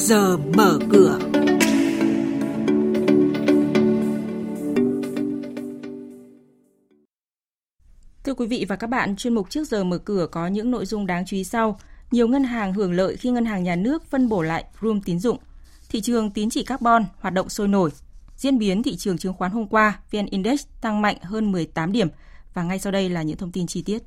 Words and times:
giờ 0.00 0.36
mở 0.36 0.78
cửa. 0.90 1.18
Thưa 8.24 8.34
quý 8.34 8.46
vị 8.46 8.66
và 8.68 8.76
các 8.76 8.86
bạn, 8.86 9.16
chuyên 9.16 9.34
mục 9.34 9.50
trước 9.50 9.68
giờ 9.68 9.84
mở 9.84 9.98
cửa 9.98 10.26
có 10.30 10.46
những 10.46 10.70
nội 10.70 10.86
dung 10.86 11.06
đáng 11.06 11.24
chú 11.26 11.36
ý 11.36 11.44
sau. 11.44 11.78
Nhiều 12.10 12.28
ngân 12.28 12.44
hàng 12.44 12.72
hưởng 12.74 12.92
lợi 12.92 13.16
khi 13.16 13.30
ngân 13.30 13.44
hàng 13.44 13.62
nhà 13.62 13.76
nước 13.76 14.04
phân 14.04 14.28
bổ 14.28 14.42
lại 14.42 14.64
room 14.82 15.00
tín 15.00 15.18
dụng. 15.18 15.38
Thị 15.88 16.00
trường 16.00 16.30
tín 16.30 16.50
chỉ 16.50 16.62
carbon 16.62 17.04
hoạt 17.18 17.34
động 17.34 17.48
sôi 17.48 17.68
nổi. 17.68 17.90
Diễn 18.36 18.58
biến 18.58 18.82
thị 18.82 18.96
trường 18.96 19.18
chứng 19.18 19.34
khoán 19.34 19.52
hôm 19.52 19.66
qua, 19.66 20.00
VN 20.10 20.26
Index 20.26 20.66
tăng 20.80 21.02
mạnh 21.02 21.16
hơn 21.22 21.52
18 21.52 21.92
điểm. 21.92 22.08
Và 22.54 22.62
ngay 22.62 22.78
sau 22.78 22.92
đây 22.92 23.08
là 23.08 23.22
những 23.22 23.36
thông 23.36 23.52
tin 23.52 23.66
chi 23.66 23.82
tiết. 23.82 24.02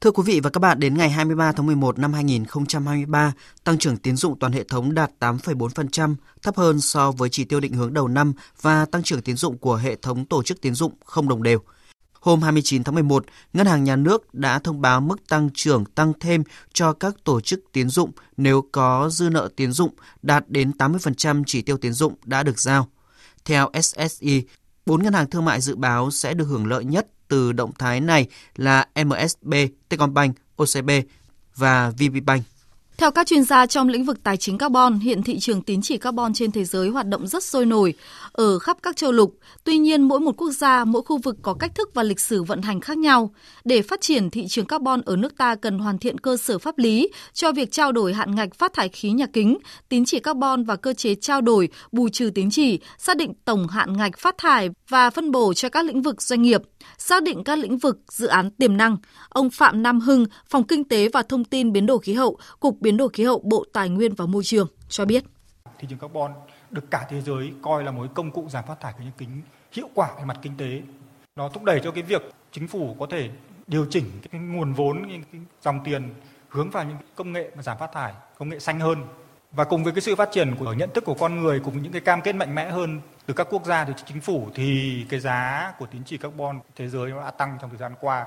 Thưa 0.00 0.10
quý 0.10 0.22
vị 0.26 0.40
và 0.40 0.50
các 0.50 0.60
bạn, 0.60 0.80
đến 0.80 0.94
ngày 0.94 1.10
23 1.10 1.52
tháng 1.52 1.66
11 1.66 1.98
năm 1.98 2.12
2023, 2.12 3.32
tăng 3.64 3.78
trưởng 3.78 3.96
tín 3.96 4.16
dụng 4.16 4.38
toàn 4.38 4.52
hệ 4.52 4.64
thống 4.64 4.94
đạt 4.94 5.10
8,4%, 5.20 6.14
thấp 6.42 6.56
hơn 6.56 6.80
so 6.80 7.10
với 7.10 7.28
chỉ 7.28 7.44
tiêu 7.44 7.60
định 7.60 7.72
hướng 7.72 7.94
đầu 7.94 8.08
năm 8.08 8.32
và 8.60 8.84
tăng 8.84 9.02
trưởng 9.02 9.22
tín 9.22 9.36
dụng 9.36 9.58
của 9.58 9.76
hệ 9.76 9.96
thống 9.96 10.24
tổ 10.24 10.42
chức 10.42 10.60
tín 10.60 10.74
dụng 10.74 10.92
không 11.04 11.28
đồng 11.28 11.42
đều. 11.42 11.58
Hôm 12.20 12.42
29 12.42 12.84
tháng 12.84 12.94
11, 12.94 13.24
Ngân 13.52 13.66
hàng 13.66 13.84
Nhà 13.84 13.96
nước 13.96 14.34
đã 14.34 14.58
thông 14.58 14.80
báo 14.80 15.00
mức 15.00 15.28
tăng 15.28 15.50
trưởng 15.54 15.84
tăng 15.84 16.12
thêm 16.20 16.42
cho 16.72 16.92
các 16.92 17.14
tổ 17.24 17.40
chức 17.40 17.60
tín 17.72 17.88
dụng 17.88 18.10
nếu 18.36 18.64
có 18.72 19.08
dư 19.12 19.30
nợ 19.30 19.48
tín 19.56 19.72
dụng 19.72 19.90
đạt 20.22 20.44
đến 20.48 20.72
80% 20.78 21.42
chỉ 21.46 21.62
tiêu 21.62 21.76
tín 21.76 21.92
dụng 21.92 22.14
đã 22.24 22.42
được 22.42 22.58
giao. 22.58 22.88
Theo 23.44 23.70
SSI, 23.82 24.44
bốn 24.86 25.02
ngân 25.02 25.12
hàng 25.12 25.30
thương 25.30 25.44
mại 25.44 25.60
dự 25.60 25.76
báo 25.76 26.10
sẽ 26.10 26.34
được 26.34 26.44
hưởng 26.44 26.66
lợi 26.66 26.84
nhất 26.84 27.06
từ 27.28 27.52
động 27.52 27.72
thái 27.78 28.00
này 28.00 28.26
là 28.56 28.86
MSB, 29.04 29.54
Techcombank, 29.88 30.36
OCB 30.56 30.90
và 31.56 31.90
VPBank. 31.90 32.42
Theo 32.98 33.10
các 33.10 33.26
chuyên 33.26 33.44
gia 33.44 33.66
trong 33.66 33.88
lĩnh 33.88 34.04
vực 34.04 34.22
tài 34.22 34.36
chính 34.36 34.58
carbon, 34.58 34.98
hiện 34.98 35.22
thị 35.22 35.38
trường 35.38 35.62
tín 35.62 35.82
chỉ 35.82 35.98
carbon 35.98 36.32
trên 36.34 36.52
thế 36.52 36.64
giới 36.64 36.88
hoạt 36.88 37.06
động 37.06 37.26
rất 37.26 37.44
sôi 37.44 37.66
nổi 37.66 37.94
ở 38.32 38.58
khắp 38.58 38.76
các 38.82 38.96
châu 38.96 39.12
lục. 39.12 39.34
Tuy 39.64 39.78
nhiên, 39.78 40.02
mỗi 40.02 40.20
một 40.20 40.32
quốc 40.36 40.50
gia, 40.50 40.84
mỗi 40.84 41.02
khu 41.02 41.18
vực 41.18 41.36
có 41.42 41.54
cách 41.54 41.74
thức 41.74 41.90
và 41.94 42.02
lịch 42.02 42.20
sử 42.20 42.42
vận 42.42 42.62
hành 42.62 42.80
khác 42.80 42.98
nhau. 42.98 43.30
Để 43.64 43.82
phát 43.82 44.00
triển 44.00 44.30
thị 44.30 44.46
trường 44.48 44.66
carbon 44.66 45.02
ở 45.02 45.16
nước 45.16 45.36
ta 45.36 45.54
cần 45.54 45.78
hoàn 45.78 45.98
thiện 45.98 46.18
cơ 46.18 46.36
sở 46.36 46.58
pháp 46.58 46.78
lý 46.78 47.08
cho 47.32 47.52
việc 47.52 47.72
trao 47.72 47.92
đổi 47.92 48.12
hạn 48.12 48.34
ngạch 48.34 48.54
phát 48.54 48.72
thải 48.72 48.88
khí 48.88 49.10
nhà 49.10 49.26
kính, 49.32 49.58
tín 49.88 50.04
chỉ 50.04 50.20
carbon 50.20 50.64
và 50.64 50.76
cơ 50.76 50.92
chế 50.92 51.14
trao 51.14 51.40
đổi, 51.40 51.68
bù 51.92 52.08
trừ 52.08 52.30
tín 52.34 52.50
chỉ, 52.50 52.78
xác 52.98 53.16
định 53.16 53.32
tổng 53.44 53.68
hạn 53.68 53.96
ngạch 53.96 54.18
phát 54.18 54.38
thải 54.38 54.70
và 54.88 55.10
phân 55.10 55.30
bổ 55.30 55.54
cho 55.54 55.68
các 55.68 55.84
lĩnh 55.84 56.02
vực 56.02 56.22
doanh 56.22 56.42
nghiệp, 56.42 56.62
xác 56.98 57.22
định 57.22 57.44
các 57.44 57.58
lĩnh 57.58 57.78
vực 57.78 57.98
dự 58.08 58.26
án 58.26 58.50
tiềm 58.50 58.76
năng. 58.76 58.96
Ông 59.28 59.50
Phạm 59.50 59.82
Nam 59.82 60.00
Hưng, 60.00 60.26
Phòng 60.48 60.64
Kinh 60.64 60.84
tế 60.84 61.08
và 61.08 61.22
Thông 61.22 61.44
tin 61.44 61.72
Biến 61.72 61.86
đổi 61.86 61.98
khí 61.98 62.12
hậu, 62.12 62.38
Cục 62.60 62.80
Biến 62.86 62.96
đổi 62.96 63.08
khí 63.12 63.24
hậu 63.24 63.40
Bộ 63.44 63.64
Tài 63.72 63.88
nguyên 63.88 64.14
và 64.14 64.26
Môi 64.26 64.44
trường 64.44 64.68
cho 64.88 65.04
biết. 65.04 65.24
Thị 65.78 65.88
trường 65.90 65.98
carbon 65.98 66.32
được 66.70 66.90
cả 66.90 67.06
thế 67.10 67.20
giới 67.20 67.52
coi 67.62 67.84
là 67.84 67.90
một 67.90 68.06
công 68.14 68.30
cụ 68.30 68.48
giảm 68.48 68.64
phát 68.68 68.80
thải 68.80 68.94
khí 68.98 69.04
nhà 69.04 69.10
kính 69.18 69.42
hiệu 69.72 69.88
quả 69.94 70.10
về 70.18 70.24
mặt 70.24 70.38
kinh 70.42 70.56
tế. 70.56 70.82
Nó 71.36 71.48
thúc 71.48 71.64
đẩy 71.64 71.80
cho 71.84 71.90
cái 71.90 72.02
việc 72.02 72.22
chính 72.52 72.68
phủ 72.68 72.96
có 73.00 73.06
thể 73.10 73.30
điều 73.66 73.86
chỉnh 73.90 74.04
cái 74.30 74.40
nguồn 74.40 74.72
vốn, 74.72 75.02
cái 75.08 75.40
dòng 75.62 75.80
tiền 75.84 76.14
hướng 76.48 76.70
vào 76.70 76.84
những 76.84 76.96
công 77.14 77.32
nghệ 77.32 77.50
mà 77.56 77.62
giảm 77.62 77.78
phát 77.78 77.92
thải, 77.92 78.12
công 78.38 78.48
nghệ 78.48 78.58
xanh 78.58 78.80
hơn. 78.80 78.98
Và 79.52 79.64
cùng 79.64 79.84
với 79.84 79.92
cái 79.92 80.00
sự 80.00 80.16
phát 80.16 80.28
triển 80.32 80.56
của 80.58 80.72
nhận 80.72 80.90
thức 80.94 81.04
của 81.04 81.14
con 81.14 81.40
người 81.40 81.60
cùng 81.64 81.82
những 81.82 81.92
cái 81.92 82.00
cam 82.00 82.22
kết 82.22 82.32
mạnh 82.32 82.54
mẽ 82.54 82.70
hơn 82.70 83.00
từ 83.26 83.34
các 83.34 83.46
quốc 83.50 83.64
gia 83.66 83.84
từ 83.84 83.92
chính 84.06 84.20
phủ 84.20 84.48
thì 84.54 85.04
cái 85.08 85.20
giá 85.20 85.72
của 85.78 85.86
tín 85.86 86.02
chỉ 86.06 86.18
carbon 86.18 86.60
thế 86.76 86.88
giới 86.88 87.10
nó 87.10 87.20
đã 87.20 87.30
tăng 87.30 87.58
trong 87.60 87.70
thời 87.70 87.78
gian 87.78 87.94
qua. 88.00 88.26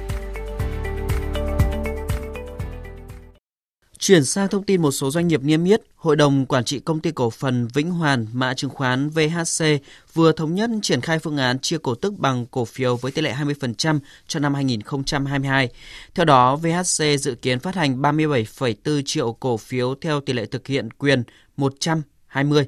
Chuyển 4.01 4.25
sang 4.25 4.47
thông 4.49 4.63
tin 4.63 4.81
một 4.81 4.91
số 4.91 5.11
doanh 5.11 5.27
nghiệp 5.27 5.41
niêm 5.43 5.63
yết, 5.63 5.81
Hội 5.95 6.15
đồng 6.15 6.45
Quản 6.45 6.63
trị 6.63 6.79
Công 6.79 6.99
ty 6.99 7.11
Cổ 7.11 7.29
phần 7.29 7.67
Vĩnh 7.73 7.91
Hoàn 7.91 8.27
mã 8.33 8.53
chứng 8.53 8.69
khoán 8.69 9.09
VHC 9.09 9.65
vừa 10.13 10.31
thống 10.31 10.55
nhất 10.55 10.69
triển 10.81 11.01
khai 11.01 11.19
phương 11.19 11.37
án 11.37 11.59
chia 11.59 11.77
cổ 11.77 11.95
tức 11.95 12.13
bằng 12.17 12.45
cổ 12.45 12.65
phiếu 12.65 12.95
với 12.95 13.11
tỷ 13.11 13.21
lệ 13.21 13.33
20% 13.33 13.99
cho 14.27 14.39
năm 14.39 14.53
2022. 14.53 15.69
Theo 16.15 16.25
đó, 16.25 16.55
VHC 16.55 17.19
dự 17.19 17.35
kiến 17.41 17.59
phát 17.59 17.75
hành 17.75 18.01
37,4 18.01 19.01
triệu 19.05 19.33
cổ 19.33 19.57
phiếu 19.57 19.95
theo 20.01 20.21
tỷ 20.21 20.33
lệ 20.33 20.45
thực 20.45 20.67
hiện 20.67 20.91
quyền 20.91 21.23
120 21.57 22.65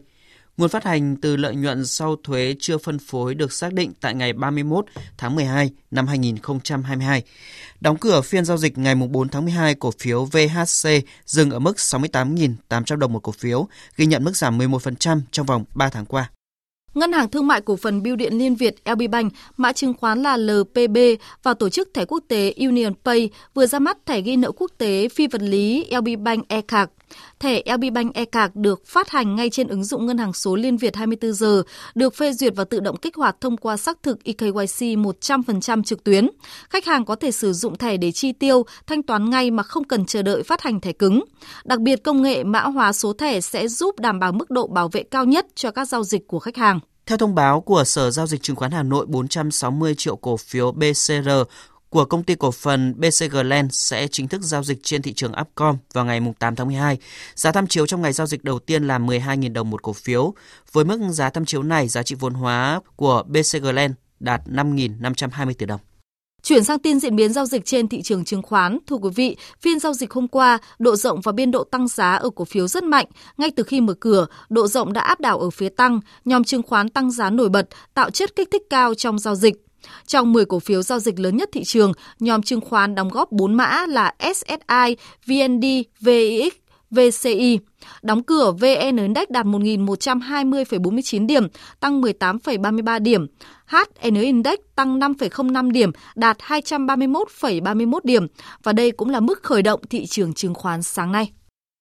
Nguồn 0.58 0.70
phát 0.70 0.84
hành 0.84 1.16
từ 1.16 1.36
lợi 1.36 1.56
nhuận 1.56 1.86
sau 1.86 2.16
thuế 2.24 2.56
chưa 2.60 2.78
phân 2.78 3.00
phối 3.00 3.36
được 3.36 3.54
xác 3.54 3.74
định 3.74 3.92
tại 4.02 4.16
ngày 4.16 4.34
31 4.34 4.86
tháng 5.18 5.36
12 5.36 5.70
năm 5.92 6.08
2022. 6.08 7.24
Đóng 7.82 7.98
cửa 7.98 8.22
phiên 8.22 8.46
giao 8.46 8.58
dịch 8.58 8.78
ngày 8.78 8.96
4 8.96 9.30
tháng 9.30 9.46
12, 9.46 9.76
cổ 9.76 9.92
phiếu 10.00 10.26
VHC 10.26 10.90
dừng 11.26 11.52
ở 11.52 11.60
mức 11.60 11.76
68.800 11.78 12.96
đồng 12.96 13.14
một 13.14 13.20
cổ 13.20 13.32
phiếu, 13.32 13.68
ghi 13.98 14.06
nhận 14.06 14.24
mức 14.24 14.38
giảm 14.38 14.58
11% 14.58 15.22
trong 15.32 15.46
vòng 15.46 15.66
3 15.76 15.90
tháng 15.90 16.06
qua. 16.06 16.30
Ngân 16.94 17.14
hàng 17.14 17.30
Thương 17.30 17.48
mại 17.48 17.62
Cổ 17.62 17.76
phần 17.76 18.04
Bưu 18.04 18.16
điện 18.16 18.34
Liên 18.34 18.56
Việt 18.56 18.76
LB 18.86 19.02
Bank, 19.12 19.34
mã 19.58 19.74
chứng 19.74 19.94
khoán 19.94 20.24
là 20.24 20.38
LPB 20.38 20.98
và 21.44 21.54
tổ 21.54 21.70
chức 21.70 21.90
thẻ 21.94 22.06
quốc 22.06 22.24
tế 22.28 22.54
Union 22.58 22.94
Pay 23.06 23.30
vừa 23.54 23.66
ra 23.66 23.80
mắt 23.80 24.06
thẻ 24.06 24.22
ghi 24.22 24.36
nợ 24.36 24.52
quốc 24.52 24.72
tế 24.78 25.10
phi 25.10 25.28
vật 25.28 25.42
lý 25.42 25.86
LB 25.92 26.08
Bank 26.20 26.48
e-card. 26.48 26.92
Thẻ 27.40 27.62
LB 27.76 27.94
Bank 27.94 28.14
e-card 28.14 28.52
được 28.56 28.88
phát 28.88 29.10
hành 29.10 29.36
ngay 29.36 29.50
trên 29.50 29.68
ứng 29.68 29.84
dụng 29.84 30.06
ngân 30.06 30.18
hàng 30.18 30.34
số 30.34 30.56
Liên 30.56 30.78
Việt 30.78 30.96
24 30.96 31.34
giờ, 31.34 31.64
được 31.96 32.16
phê 32.16 32.34
duyệt 32.34 32.54
và 32.56 32.64
tự 32.64 32.80
động 32.80 32.98
kích 32.98 33.16
hoạt 33.16 33.42
thông 33.42 33.58
qua 33.58 33.78
xác 33.78 34.04
thực 34.04 34.24
eKYC 34.24 34.98
100% 34.98 35.84
trực 35.84 36.04
tuyến. 36.04 36.30
Khách 36.70 36.86
hàng 36.86 37.06
có 37.06 37.16
thể 37.16 37.32
sử 37.32 37.54
dụng 37.54 37.78
thẻ 37.78 37.98
để 37.98 38.12
chi 38.12 38.32
tiêu, 38.32 38.64
thanh 38.88 39.04
toán 39.04 39.30
ngay 39.30 39.52
mà 39.52 39.64
không 39.64 39.84
cần 39.84 40.06
chờ 40.06 40.22
đợi 40.22 40.44
phát 40.44 40.62
hành 40.62 40.80
thẻ 40.80 40.92
cứng. 40.92 41.24
Đặc 41.66 41.80
biệt 41.80 42.04
công 42.04 42.22
nghệ 42.22 42.44
mã 42.44 42.62
hóa 42.62 42.94
số 42.94 43.14
thẻ 43.14 43.42
sẽ 43.42 43.68
giúp 43.68 44.00
đảm 44.00 44.20
bảo 44.20 44.32
mức 44.32 44.52
độ 44.52 44.68
bảo 44.68 44.90
vệ 44.90 45.04
cao 45.04 45.26
nhất 45.26 45.46
cho 45.56 45.72
các 45.72 45.86
giao 45.86 46.04
dịch 46.04 46.28
của 46.28 46.40
khách 46.40 46.58
hàng. 46.58 46.80
Theo 47.06 47.18
thông 47.18 47.36
báo 47.36 47.62
của 47.62 47.84
Sở 47.84 48.12
Giao 48.12 48.28
dịch 48.28 48.42
Chứng 48.42 48.56
khoán 48.56 48.72
Hà 48.72 48.84
Nội, 48.84 49.06
460 49.06 49.96
triệu 49.98 50.16
cổ 50.16 50.38
phiếu 50.38 50.72
BCR 50.72 51.30
của 51.94 52.06
công 52.06 52.24
ty 52.24 52.36
cổ 52.36 52.52
phần 52.52 52.94
BCG 52.98 53.36
Land 53.36 53.74
sẽ 53.74 54.08
chính 54.08 54.28
thức 54.28 54.42
giao 54.42 54.64
dịch 54.64 54.78
trên 54.84 55.02
thị 55.02 55.14
trường 55.14 55.32
Upcom 55.42 55.78
vào 55.94 56.06
ngày 56.06 56.22
8 56.40 56.56
tháng 56.56 56.68
12. 56.68 56.98
Giá 57.36 57.52
tham 57.52 57.68
chiếu 57.68 57.88
trong 57.88 58.02
ngày 58.02 58.14
giao 58.14 58.28
dịch 58.28 58.44
đầu 58.44 58.60
tiên 58.60 58.88
là 58.88 59.00
12.000 59.00 59.54
đồng 59.54 59.70
một 59.70 59.82
cổ 59.82 59.94
phiếu. 59.94 60.34
Với 60.72 60.86
mức 60.86 61.00
giá 61.10 61.30
tham 61.30 61.46
chiếu 61.46 61.64
này, 61.64 61.88
giá 61.88 62.04
trị 62.04 62.16
vốn 62.20 62.34
hóa 62.34 62.80
của 62.96 63.24
BCG 63.28 63.66
Land 63.66 63.94
đạt 64.20 64.42
5.520 64.48 65.54
tỷ 65.54 65.66
đồng. 65.66 65.80
Chuyển 66.44 66.64
sang 66.64 66.80
tin 66.80 67.00
diễn 67.00 67.16
biến 67.16 67.34
giao 67.34 67.46
dịch 67.46 67.66
trên 67.66 67.88
thị 67.88 68.02
trường 68.02 68.26
chứng 68.26 68.42
khoán, 68.42 68.78
thưa 68.88 68.96
quý 68.96 69.10
vị, 69.16 69.38
phiên 69.62 69.80
giao 69.80 69.94
dịch 69.94 70.12
hôm 70.12 70.28
qua, 70.28 70.58
độ 70.80 70.96
rộng 70.96 71.22
và 71.22 71.32
biên 71.32 71.52
độ 71.52 71.64
tăng 71.64 71.88
giá 71.88 72.16
ở 72.16 72.30
cổ 72.36 72.46
phiếu 72.46 72.68
rất 72.68 72.84
mạnh. 72.84 73.06
Ngay 73.38 73.52
từ 73.56 73.64
khi 73.64 73.82
mở 73.82 73.94
cửa, 73.94 74.26
độ 74.50 74.68
rộng 74.68 74.94
đã 74.94 75.02
áp 75.02 75.20
đảo 75.20 75.40
ở 75.40 75.50
phía 75.50 75.70
tăng, 75.70 76.00
nhóm 76.26 76.44
chứng 76.44 76.64
khoán 76.64 76.90
tăng 76.90 77.12
giá 77.12 77.30
nổi 77.30 77.50
bật, 77.50 77.68
tạo 77.94 78.10
chất 78.10 78.36
kích 78.36 78.50
thích 78.52 78.64
cao 78.70 78.94
trong 78.96 79.20
giao 79.20 79.36
dịch. 79.36 79.56
Trong 80.08 80.34
10 80.34 80.46
cổ 80.46 80.60
phiếu 80.60 80.82
giao 80.82 81.00
dịch 81.00 81.20
lớn 81.20 81.38
nhất 81.38 81.50
thị 81.52 81.64
trường, 81.64 81.92
nhóm 82.20 82.42
chứng 82.42 82.62
khoán 82.62 82.96
đóng 82.96 83.10
góp 83.10 83.32
4 83.32 83.54
mã 83.54 83.86
là 83.90 84.14
SSI, 84.20 84.96
VND, 85.28 85.66
VIX, 86.00 86.54
VCI. 86.94 87.60
Đóng 88.02 88.24
cửa 88.24 88.52
VN 88.52 88.98
Index 88.98 89.30
đạt 89.30 89.46
1.120,49 89.46 91.28
điểm, 91.28 91.48
tăng 91.80 92.02
18,33 92.02 93.00
điểm. 93.00 93.28
HN 93.66 94.16
Index 94.16 94.56
tăng 94.76 95.00
5,05 95.00 95.72
điểm, 95.72 95.92
đạt 96.16 96.38
231,31 96.38 98.00
điểm. 98.04 98.28
Và 98.64 98.74
đây 98.74 98.92
cũng 98.92 99.10
là 99.10 99.20
mức 99.20 99.44
khởi 99.44 99.62
động 99.62 99.82
thị 99.90 100.06
trường 100.06 100.34
chứng 100.34 100.54
khoán 100.54 100.84
sáng 100.84 101.12
nay. 101.12 101.32